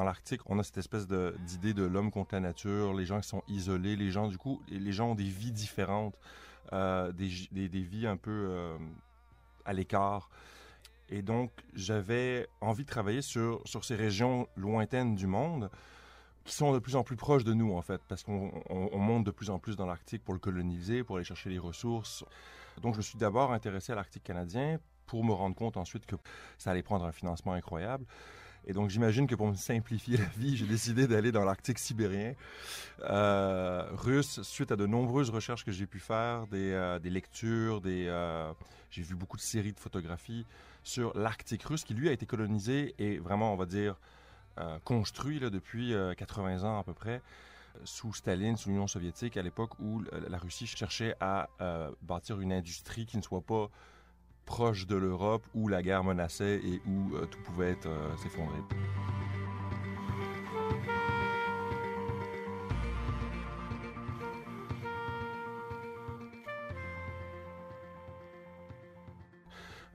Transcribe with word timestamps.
dans 0.00 0.04
l'Arctique, 0.04 0.40
on 0.46 0.58
a 0.58 0.62
cette 0.62 0.78
espèce 0.78 1.06
d'idée 1.06 1.74
de, 1.74 1.82
l'homme 1.82 2.10
contre 2.10 2.34
la 2.34 2.40
nature, 2.40 2.94
les 2.94 3.04
gens 3.04 3.20
qui 3.20 3.28
sont 3.28 3.42
isolés, 3.48 3.96
les 3.96 4.10
gens, 4.10 4.28
du 4.28 4.38
coup, 4.38 4.62
les 4.68 4.92
gens 4.92 5.10
ont 5.10 5.14
des 5.14 5.24
vies 5.24 5.52
différentes, 5.52 6.18
euh, 6.72 7.12
des, 7.12 7.26
vies 7.26 8.06
un 8.06 8.16
peu 8.16 8.30
euh, 8.30 8.78
à 9.64 9.72
l'écart. 9.72 10.30
Et 11.10 11.22
donc, 11.22 11.50
j'avais 11.74 12.48
envie 12.60 12.84
de 12.84 12.88
travailler 12.88 13.20
sur, 13.20 13.62
ces 13.82 13.96
régions 13.96 14.48
lointaines 14.56 15.16
du 15.16 15.26
monde 15.26 15.70
qui 16.44 16.54
sont 16.54 16.72
de 16.72 16.78
plus 16.78 16.96
en 16.96 17.02
plus 17.02 17.16
proches 17.16 17.44
de 17.44 17.52
nous, 17.52 17.74
en 17.74 17.82
fait, 17.82 18.00
parce 18.08 18.22
qu'on 18.22 18.52
monte 18.94 19.24
de 19.24 19.30
plus 19.30 19.50
en 19.50 19.58
plus 19.58 19.76
dans 19.76 19.86
l'Arctique 19.86 20.24
pour 20.24 20.34
le 20.34 20.40
coloniser, 20.40 21.04
pour 21.04 21.16
aller 21.16 21.24
chercher 21.24 21.50
les 21.50 21.58
ressources. 21.58 22.24
Donc, 22.80 22.94
je 22.94 22.98
me 22.98 23.02
suis 23.02 23.18
d'abord 23.18 23.52
intéressé 23.52 23.92
à 23.92 23.94
l'Arctique 23.94 24.24
canadien 24.24 24.78
pour 25.06 25.24
me 25.24 25.32
rendre 25.32 25.56
compte 25.56 25.76
ensuite 25.76 26.06
que 26.06 26.16
ça 26.58 26.70
allait 26.70 26.82
prendre 26.82 27.04
un 27.04 27.12
financement 27.12 27.52
incroyable. 27.52 28.04
Et 28.66 28.72
donc, 28.72 28.90
j'imagine 28.90 29.26
que 29.26 29.34
pour 29.34 29.48
me 29.48 29.54
simplifier 29.54 30.16
la 30.18 30.26
vie, 30.36 30.56
j'ai 30.56 30.66
décidé 30.66 31.06
d'aller 31.06 31.32
dans 31.32 31.44
l'Arctique 31.44 31.78
sibérien 31.78 32.34
euh, 33.00 33.88
russe, 33.92 34.42
suite 34.42 34.70
à 34.70 34.76
de 34.76 34.86
nombreuses 34.86 35.30
recherches 35.30 35.64
que 35.64 35.72
j'ai 35.72 35.86
pu 35.86 35.98
faire, 35.98 36.46
des, 36.46 36.72
euh, 36.72 36.98
des 36.98 37.10
lectures, 37.10 37.80
des, 37.80 38.06
euh, 38.08 38.52
j'ai 38.90 39.02
vu 39.02 39.14
beaucoup 39.14 39.36
de 39.36 39.42
séries 39.42 39.72
de 39.72 39.80
photographies 39.80 40.46
sur 40.82 41.16
l'Arctique 41.16 41.62
russe, 41.64 41.84
qui 41.84 41.94
lui 41.94 42.08
a 42.08 42.12
été 42.12 42.26
colonisé 42.26 42.94
et 42.98 43.18
vraiment, 43.18 43.52
on 43.52 43.56
va 43.56 43.66
dire, 43.66 43.98
construit 44.84 45.38
là, 45.40 45.48
depuis 45.48 45.94
80 46.18 46.64
ans 46.64 46.78
à 46.78 46.84
peu 46.84 46.92
près 46.92 47.22
sous 47.84 48.12
Staline, 48.12 48.56
sous 48.56 48.68
l'Union 48.68 48.86
soviétique, 48.86 49.36
à 49.36 49.42
l'époque 49.42 49.78
où 49.80 50.02
la 50.28 50.38
Russie 50.38 50.66
cherchait 50.66 51.14
à 51.20 51.48
bâtir 52.02 52.40
une 52.40 52.52
industrie 52.52 53.06
qui 53.06 53.16
ne 53.16 53.22
soit 53.22 53.42
pas 53.42 53.68
proche 54.50 54.86
de 54.88 54.96
l'Europe 54.96 55.46
où 55.54 55.68
la 55.68 55.80
guerre 55.80 56.02
menaçait 56.02 56.56
et 56.56 56.82
où 56.84 57.14
euh, 57.14 57.24
tout 57.26 57.38
pouvait 57.44 57.78
euh, 57.86 58.16
s'effondrer. 58.16 58.58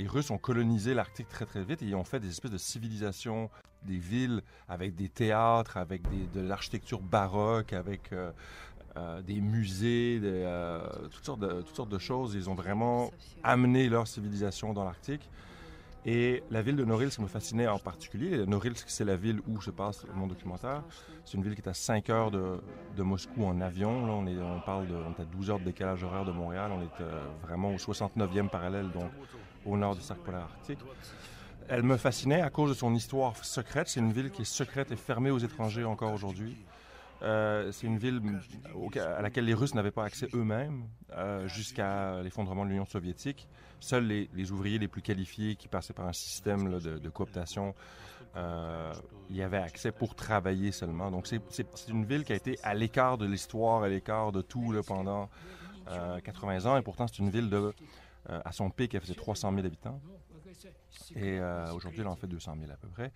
Les 0.00 0.08
Russes 0.08 0.30
ont 0.30 0.38
colonisé 0.38 0.94
l'Arctique 0.94 1.28
très 1.28 1.44
très 1.44 1.62
vite 1.62 1.82
et 1.82 1.84
ils 1.84 1.94
ont 1.94 2.04
fait 2.04 2.20
des 2.20 2.30
espèces 2.30 2.52
de 2.52 2.56
civilisations, 2.56 3.50
des 3.82 3.98
villes 3.98 4.40
avec 4.66 4.94
des 4.94 5.10
théâtres, 5.10 5.76
avec 5.76 6.00
de 6.32 6.40
l'architecture 6.40 7.02
baroque, 7.02 7.74
avec 7.74 8.10
euh, 8.14 8.30
euh, 8.96 9.20
des 9.20 9.42
musées, 9.42 10.18
euh, 10.22 10.80
toutes, 11.10 11.26
sortes 11.26 11.40
de, 11.40 11.60
toutes 11.60 11.76
sortes 11.76 11.90
de 11.90 11.98
choses. 11.98 12.34
Ils 12.34 12.48
ont 12.48 12.54
vraiment 12.54 13.10
amené 13.42 13.90
leur 13.90 14.08
civilisation 14.08 14.72
dans 14.72 14.84
l'Arctique. 14.84 15.28
Et 16.06 16.42
la 16.50 16.62
ville 16.62 16.76
de 16.76 16.84
Norilsk 16.84 17.18
me 17.18 17.26
fascinait 17.26 17.68
en 17.68 17.78
particulier. 17.78 18.46
Norilsk, 18.46 18.88
c'est 18.88 19.04
la 19.04 19.16
ville 19.16 19.40
où 19.46 19.60
se 19.60 19.70
passe 19.70 20.06
mon 20.14 20.26
documentaire. 20.26 20.82
C'est 21.24 21.36
une 21.36 21.42
ville 21.42 21.54
qui 21.54 21.60
est 21.60 21.68
à 21.68 21.74
5 21.74 22.08
heures 22.08 22.30
de, 22.30 22.60
Moscou 23.02 23.44
en 23.44 23.60
avion. 23.60 24.06
Là, 24.06 24.12
on, 24.12 24.26
est, 24.26 24.38
on 24.38 24.60
parle 24.60 24.86
de 24.86 24.94
on 24.94 25.10
est 25.10 25.22
à 25.22 25.24
12 25.24 25.50
heures 25.50 25.58
de 25.58 25.64
décalage 25.64 26.02
horaire 26.02 26.24
de 26.24 26.32
Montréal. 26.32 26.70
On 26.72 26.80
est 26.80 27.02
euh, 27.02 27.20
vraiment 27.42 27.70
au 27.70 27.76
69e 27.76 28.48
parallèle, 28.48 28.90
donc 28.90 29.10
au 29.66 29.76
nord 29.76 29.94
du 29.94 30.00
cercle 30.00 30.22
polaire 30.22 30.42
arctique. 30.42 30.78
Elle 31.68 31.82
me 31.82 31.98
fascinait 31.98 32.40
à 32.40 32.50
cause 32.50 32.70
de 32.70 32.74
son 32.74 32.94
histoire 32.94 33.36
secrète. 33.44 33.88
C'est 33.88 34.00
une 34.00 34.12
ville 34.12 34.30
qui 34.30 34.42
est 34.42 34.46
secrète 34.46 34.90
et 34.92 34.96
fermée 34.96 35.30
aux 35.30 35.38
étrangers 35.38 35.84
encore 35.84 36.12
aujourd'hui. 36.14 36.56
Euh, 37.22 37.70
c'est 37.72 37.86
une 37.86 37.98
ville 37.98 38.22
à 38.96 39.20
laquelle 39.20 39.44
les 39.44 39.54
Russes 39.54 39.74
n'avaient 39.74 39.90
pas 39.90 40.04
accès 40.04 40.28
eux-mêmes 40.34 40.88
euh, 41.12 41.46
jusqu'à 41.48 42.22
l'effondrement 42.22 42.64
de 42.64 42.70
l'Union 42.70 42.86
soviétique. 42.86 43.48
Seuls 43.78 44.06
les, 44.06 44.52
ouvriers 44.52 44.78
les 44.78 44.88
plus 44.88 45.02
qualifiés 45.02 45.56
qui 45.56 45.68
passaient 45.68 45.92
par 45.92 46.06
un 46.06 46.12
système 46.12 46.78
de, 46.78 47.08
cooptation 47.08 47.74
euh, 48.36 48.92
y 49.30 49.42
avaient 49.42 49.58
accès 49.58 49.92
pour 49.92 50.14
travailler 50.14 50.72
seulement. 50.72 51.10
Donc 51.10 51.26
c'est 51.26 51.88
une 51.88 52.04
ville 52.04 52.24
qui 52.24 52.32
a 52.32 52.36
été 52.36 52.58
à 52.62 52.74
l'écart 52.74 53.18
de 53.18 53.26
l'histoire, 53.26 53.82
à 53.82 53.88
l'écart 53.88 54.32
de 54.32 54.40
tout 54.42 54.74
pendant 54.86 55.28
80 56.24 56.66
ans. 56.66 56.76
Et 56.76 56.82
pourtant, 56.82 57.06
c'est 57.06 57.18
une 57.18 57.30
ville 57.30 57.50
de, 57.50 57.74
à 58.28 58.52
son 58.52 58.70
pic, 58.70 58.94
elle 58.94 59.00
faisait 59.00 59.14
300 59.14 59.52
000 59.54 59.66
habitants. 59.66 60.00
Et 61.16 61.40
aujourd'hui, 61.74 62.00
elle 62.00 62.08
en 62.08 62.16
fait 62.16 62.28
200 62.28 62.56
000 62.60 62.70
à 62.70 62.76
peu 62.76 62.88
près. 62.88 63.12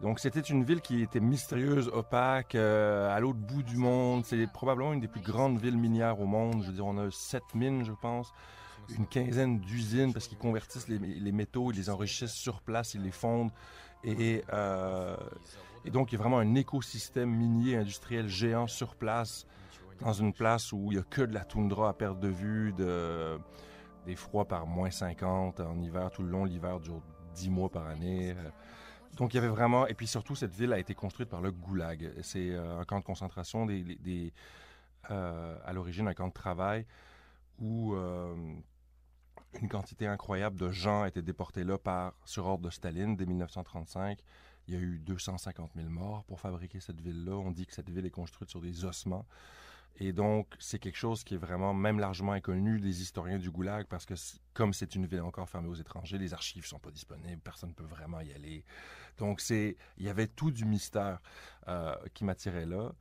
Donc 0.00 0.20
c'était 0.20 0.40
une 0.40 0.62
ville 0.62 0.80
qui 0.80 1.02
était 1.02 1.20
mystérieuse, 1.20 1.88
opaque, 1.92 2.54
euh, 2.54 3.14
à 3.14 3.18
l'autre 3.18 3.38
bout 3.38 3.64
du 3.64 3.76
monde. 3.76 4.24
C'est 4.24 4.46
probablement 4.46 4.92
une 4.92 5.00
des 5.00 5.08
plus 5.08 5.20
grandes 5.20 5.58
villes 5.58 5.76
minières 5.76 6.20
au 6.20 6.26
monde. 6.26 6.62
Je 6.62 6.68
veux 6.68 6.72
dire, 6.72 6.86
on 6.86 6.98
a 6.98 7.10
sept 7.10 7.42
mines, 7.54 7.84
je 7.84 7.92
pense, 7.92 8.32
une 8.96 9.06
quinzaine 9.06 9.58
d'usines 9.58 10.12
parce 10.12 10.28
qu'ils 10.28 10.38
convertissent 10.38 10.88
les, 10.88 11.32
métaux, 11.32 11.72
ils 11.72 11.76
les 11.76 11.90
enrichissent 11.90 12.30
sur 12.30 12.60
place, 12.60 12.94
ils 12.94 13.02
les 13.02 13.10
fondent. 13.10 13.50
Et, 14.04 14.44
euh, 14.52 15.16
et 15.84 15.90
donc 15.90 16.12
il 16.12 16.14
y 16.14 16.18
a 16.18 16.22
vraiment 16.22 16.38
un 16.38 16.54
écosystème 16.54 17.30
minier 17.30 17.76
industriel 17.76 18.28
géant 18.28 18.68
sur 18.68 18.94
place, 18.94 19.46
dans 20.00 20.12
une 20.12 20.32
place 20.32 20.72
où 20.72 20.92
il 20.92 20.98
y 20.98 21.00
a 21.00 21.02
que 21.02 21.22
de 21.22 21.34
la 21.34 21.44
toundra 21.44 21.88
à 21.88 21.92
perte 21.92 22.20
de 22.20 22.28
vue, 22.28 22.72
de, 22.72 23.36
des 24.06 24.14
froids 24.14 24.46
par 24.46 24.64
moins 24.68 24.92
50 24.92 25.58
en 25.58 25.80
hiver 25.80 26.12
tout 26.12 26.22
le 26.22 26.30
long. 26.30 26.44
L'hiver 26.44 26.78
dure 26.78 27.02
10 27.34 27.50
mois 27.50 27.68
par 27.68 27.88
année. 27.88 28.36
Donc, 29.16 29.34
il 29.34 29.36
y 29.36 29.38
avait 29.38 29.48
vraiment. 29.48 29.86
Et 29.86 29.94
puis 29.94 30.06
surtout, 30.06 30.36
cette 30.36 30.54
ville 30.54 30.72
a 30.72 30.78
été 30.78 30.94
construite 30.94 31.28
par 31.28 31.40
le 31.40 31.50
Goulag. 31.50 32.12
C'est 32.22 32.50
euh, 32.50 32.80
un 32.80 32.84
camp 32.84 33.00
de 33.00 33.04
concentration, 33.04 33.66
des, 33.66 34.32
euh, 35.10 35.56
à 35.64 35.72
l'origine, 35.72 36.06
un 36.08 36.14
camp 36.14 36.28
de 36.28 36.32
travail 36.32 36.86
où 37.58 37.94
euh, 37.94 38.34
une 39.60 39.68
quantité 39.68 40.06
incroyable 40.06 40.58
de 40.58 40.70
gens 40.70 41.04
étaient 41.04 41.22
déportés 41.22 41.64
là 41.64 41.78
par, 41.78 42.14
sur 42.24 42.46
ordre 42.46 42.64
de 42.64 42.70
Staline 42.70 43.16
dès 43.16 43.26
1935. 43.26 44.18
Il 44.68 44.74
y 44.74 44.76
a 44.76 44.80
eu 44.80 44.98
250 44.98 45.72
000 45.74 45.88
morts 45.88 46.24
pour 46.24 46.40
fabriquer 46.40 46.78
cette 46.78 47.00
ville-là. 47.00 47.32
On 47.32 47.50
dit 47.50 47.66
que 47.66 47.72
cette 47.72 47.88
ville 47.88 48.04
est 48.04 48.10
construite 48.10 48.50
sur 48.50 48.60
des 48.60 48.84
ossements. 48.84 49.26
Et 49.96 50.12
donc, 50.12 50.46
c'est 50.60 50.78
quelque 50.78 50.96
chose 50.96 51.24
qui 51.24 51.34
est 51.34 51.38
vraiment 51.38 51.74
même 51.74 51.98
largement 51.98 52.32
inconnu 52.32 52.78
des 52.78 53.02
historiens 53.02 53.38
du 53.38 53.50
Goulag 53.50 53.86
parce 53.86 54.06
que 54.06 54.14
comme 54.54 54.72
c'est 54.72 54.94
une 54.94 55.06
ville 55.06 55.22
encore 55.22 55.48
fermée 55.48 55.68
aux 55.68 55.74
étrangers, 55.74 56.18
les 56.18 56.32
archives 56.32 56.66
sont 56.66 56.78
pas 56.78 56.90
disponibles, 56.90 57.40
personne 57.42 57.70
ne 57.70 57.74
peut 57.74 57.84
vraiment 57.84 58.20
y 58.20 58.32
aller. 58.32 58.64
Donc, 59.18 59.40
c'est, 59.40 59.76
il 59.96 60.04
y 60.04 60.08
avait 60.08 60.28
tout 60.28 60.52
du 60.52 60.64
mystère 60.64 61.20
euh, 61.66 61.96
qui 62.14 62.24
m'attirait 62.24 62.66
là. 62.66 62.92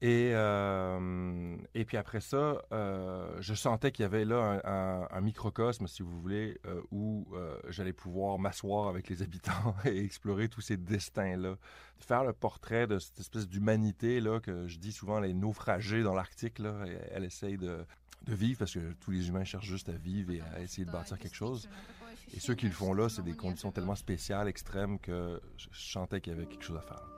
Et, 0.00 0.30
euh, 0.32 1.56
et 1.74 1.84
puis 1.84 1.96
après 1.96 2.20
ça, 2.20 2.62
euh, 2.72 3.36
je 3.40 3.54
sentais 3.54 3.90
qu'il 3.90 4.04
y 4.04 4.06
avait 4.06 4.24
là 4.24 4.60
un, 4.64 5.20
microcosme, 5.20 5.88
si 5.88 6.02
vous 6.02 6.20
voulez, 6.20 6.60
euh, 6.66 6.80
où 6.92 7.26
j'allais 7.68 7.92
pouvoir 7.92 8.38
m'asseoir 8.38 8.88
avec 8.88 9.08
les 9.08 9.22
habitants 9.24 9.74
et 9.84 9.98
explorer 9.98 10.48
tous 10.48 10.60
ces 10.60 10.76
destins-là. 10.76 11.56
Faire 11.98 12.24
le 12.24 12.32
portrait 12.32 12.86
de 12.86 12.98
cette 13.00 13.18
espèce 13.18 13.48
d'humanité 13.48 14.20
là 14.20 14.38
que 14.38 14.68
je 14.68 14.78
dis 14.78 14.92
souvent 14.92 15.18
les 15.18 15.34
naufragés 15.34 16.04
dans 16.04 16.14
l'Arctique. 16.14 16.60
Là, 16.60 16.84
elle 17.10 17.24
essaye 17.24 17.58
de, 17.58 17.84
de 18.22 18.34
vivre 18.34 18.60
parce 18.60 18.74
que 18.74 18.92
tous 19.00 19.10
les 19.10 19.28
humains 19.28 19.44
cherchent 19.44 19.66
juste 19.66 19.88
à 19.88 19.96
vivre 19.96 20.30
et 20.30 20.40
à 20.40 20.60
essayer 20.60 20.84
de 20.84 20.92
bâtir 20.92 21.18
quelque 21.18 21.34
chose. 21.34 21.68
Et 22.34 22.40
ceux 22.40 22.54
qui 22.54 22.66
le 22.66 22.72
font 22.72 22.92
là, 22.92 23.08
c'est 23.08 23.22
des 23.22 23.34
conditions 23.34 23.72
tellement 23.72 23.96
spéciales, 23.96 24.46
extrêmes, 24.46 25.00
que 25.00 25.40
je 25.56 25.66
sentais 25.72 26.20
qu'il 26.20 26.34
y 26.34 26.36
avait 26.36 26.46
quelque 26.46 26.64
chose 26.64 26.76
à 26.76 26.82
faire. 26.82 27.17